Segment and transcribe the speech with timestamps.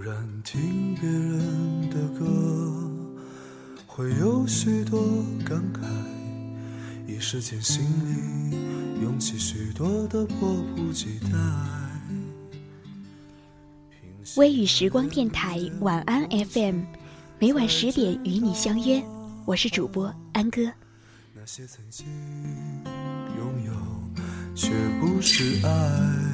[0.00, 2.26] 然听别人的歌，
[3.86, 4.98] 会有许多
[5.44, 5.80] 感慨，
[7.06, 8.56] 一时间心里
[9.02, 11.38] 涌起许多的迫不及待。
[14.36, 16.80] 微雨时光电台晚安 FM，
[17.38, 19.02] 每晚十点与你相约，
[19.44, 20.62] 我是主播安哥。
[21.34, 22.06] 那些曾经
[23.36, 23.72] 拥有，
[24.54, 26.29] 却不是爱。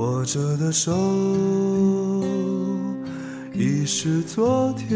[0.00, 0.96] 握着的手，
[3.52, 4.88] 已是昨天。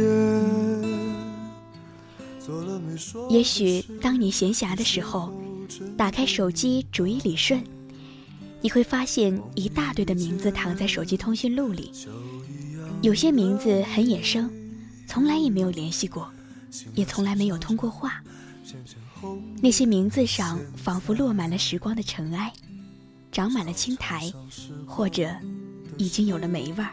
[3.28, 5.30] 也许当你闲暇的时候，
[5.94, 7.62] 打开手机，逐一理顺。
[8.62, 11.92] 你会发现一大堆的名字躺在手机通讯录里，
[13.02, 14.50] 有些名字很眼生，
[15.06, 16.30] 从来也没有联系过，
[16.94, 18.22] 也从来没有通过话。
[19.60, 22.50] 那些名字上仿佛落满了时光的尘埃，
[23.34, 24.32] 长满了青苔，
[24.86, 25.28] 或者
[25.98, 26.90] 已经有了霉味儿。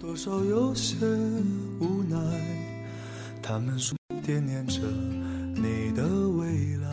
[0.00, 0.96] 多少有些
[1.78, 2.18] 无奈，
[3.40, 4.80] 他们说惦念着
[5.54, 6.90] 你的未来。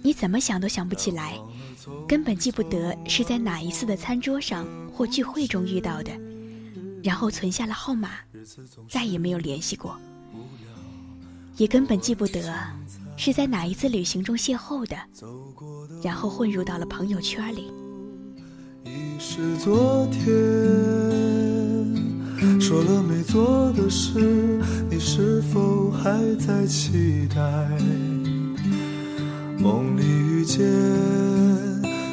[0.00, 1.36] 你怎么想都想不起来。
[2.06, 6.12] 根本记不得是在哪一次的餐桌上或聚会中遇到的，
[7.02, 8.10] 然后存下了号码，
[8.88, 9.98] 再也没有联系过。
[11.56, 12.54] 也根本记不得
[13.16, 14.96] 是在哪一次旅行中邂逅的，
[16.02, 17.70] 然后混入到了朋友圈里。
[18.84, 20.24] 已是昨天，
[22.60, 24.60] 说了没做的事，
[24.90, 27.40] 你是否还在期待？
[29.58, 30.60] 梦里遇见。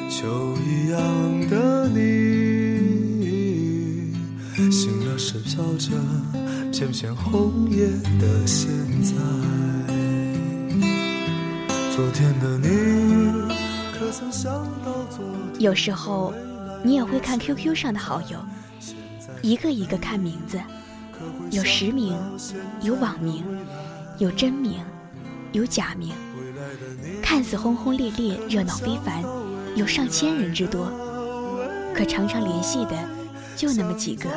[0.09, 0.99] 秋一样
[1.49, 1.97] 的你，
[4.69, 5.91] 醒了时飘着
[6.71, 7.87] 片片红叶
[8.19, 8.69] 的现
[9.01, 9.15] 在。
[11.99, 13.53] 昨天的你，
[13.91, 14.53] 可曾想
[14.85, 15.19] 到昨
[15.51, 15.61] 天？
[15.61, 16.33] 有时候，
[16.81, 18.39] 你也会看 QQ 上的好友，
[19.41, 20.57] 一个一个看名字，
[21.51, 22.17] 有实名，
[22.81, 23.43] 有网名，
[24.17, 24.79] 有真名，
[25.51, 26.13] 有假名，
[27.21, 29.21] 看似轰轰烈烈，热闹非凡。
[29.75, 30.89] 有上千人之多，
[31.93, 32.95] 可常常联系的
[33.57, 34.29] 就那么几个。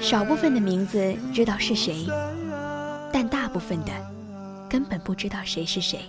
[0.00, 2.06] 少部分的名字知道是谁，
[3.12, 3.92] 但大部分的
[4.74, 6.00] 根本不知道谁是谁。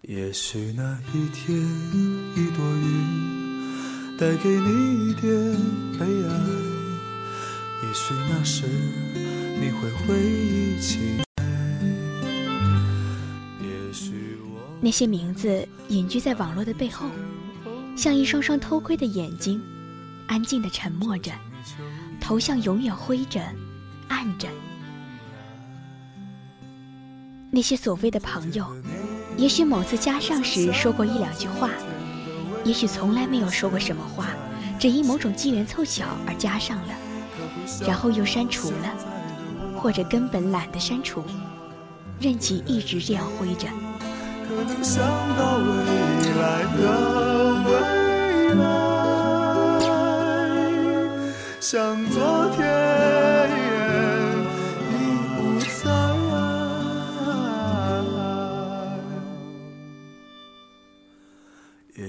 [0.00, 1.54] 也许那一天，
[2.34, 5.30] 一朵云带给你一点
[5.98, 6.32] 悲哀；
[7.82, 8.66] 也许那时，
[9.60, 11.22] 你会回忆起。
[13.60, 17.10] 也许我那些名字隐居在网络的背后，
[17.94, 19.60] 像一双双偷窥的眼睛，
[20.28, 21.30] 安静的沉默着，
[22.22, 23.42] 头像永远灰着、
[24.08, 24.48] 暗着。
[27.54, 28.66] 那些所谓的朋友，
[29.36, 31.70] 也许某次加上时说过一两句话，
[32.64, 34.30] 也许从来没有说过什么话，
[34.76, 36.88] 只因某种机缘凑巧而加上了，
[37.86, 38.92] 然后又删除了，
[39.76, 41.22] 或者根本懒得删除，
[42.18, 43.68] 任其一直这样挥着。
[44.48, 45.04] 可能想
[45.38, 45.64] 到未
[46.42, 46.82] 来的
[47.66, 47.70] 未
[48.58, 48.62] 来，
[51.60, 52.83] 像昨天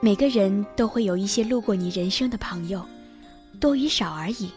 [0.00, 2.84] 每个人都会有一些路过你人生的朋友，
[3.58, 4.50] 多与少而已。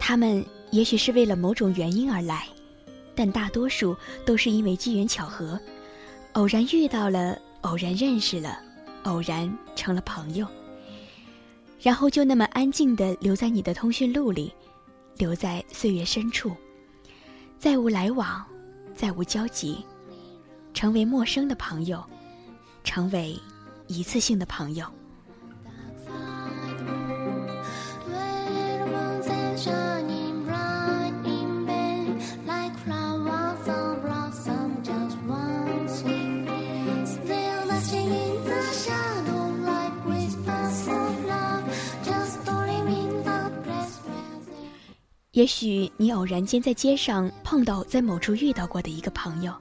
[0.00, 2.48] 他们也许是为了某种原因而来，
[3.14, 5.58] 但大多数都是因为机缘巧合，
[6.32, 8.58] 偶然遇到了，偶然认识了，
[9.04, 10.44] 偶然成了朋友，
[11.80, 14.52] 然后就那么安静地留在你的通讯录里，
[15.18, 16.50] 留在岁月深处。
[17.60, 18.44] 再无来往，
[18.92, 19.84] 再无交集，
[20.74, 22.02] 成为陌生的朋友，
[22.82, 23.38] 成为
[23.92, 24.86] 一次性的朋友。
[45.32, 49.52] 也许你偶然间在街上碰到在某处遇到过的一个朋友，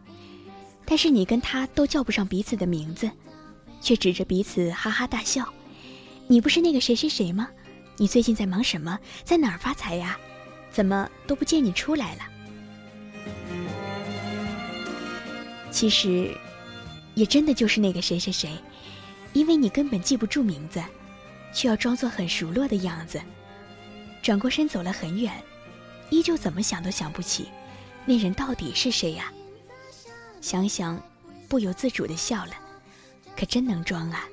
[0.86, 3.10] 但是你跟他都叫不上彼此的名字，
[3.82, 5.46] 却指着彼此哈哈大笑。
[6.28, 7.50] 你不是那个谁谁谁吗？
[7.98, 8.98] 你最近在忙什么？
[9.26, 10.18] 在哪儿发财呀？
[10.72, 12.22] 怎么都不见你出来了？
[15.70, 16.34] 其实，
[17.16, 18.50] 也真的就是那个谁谁谁，
[19.34, 20.82] 因为你根本记不住名字，
[21.54, 23.22] 却要装作很熟络的样子，
[24.22, 25.34] 转过身走了很远。
[26.10, 27.48] 依旧怎么想都想不起，
[28.06, 29.32] 那人到底是谁呀？
[30.42, 31.02] 想想，
[31.48, 32.52] 不由自主的笑了，
[33.42, 34.30] 可真能装啊！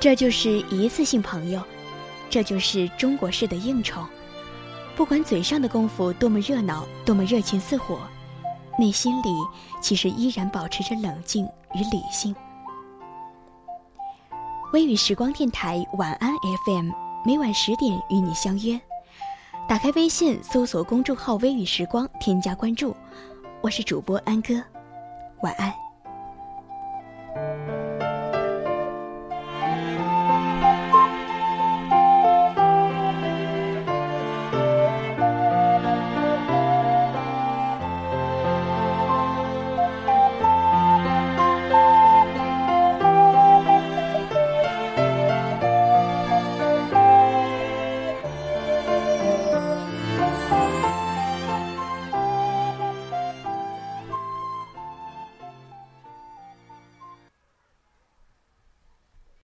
[0.00, 1.60] 这就是一次性朋友，
[2.30, 4.00] 这就是中国式的应酬。
[4.94, 7.98] 不管嘴上的功夫多么热闹，多么热情似火，
[8.78, 9.28] 内心里
[9.80, 12.34] 其实依然保持着冷静与理性。
[14.72, 16.32] 微雨时光电台晚安
[16.66, 16.90] FM，
[17.24, 18.80] 每晚十点与你相约。
[19.68, 22.94] 打开微信，搜索公众号“微雨时光”，添加关注。
[23.60, 24.54] 我是主播安哥，
[25.42, 25.87] 晚安。